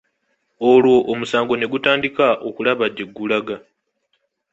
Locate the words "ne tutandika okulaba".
1.55-2.85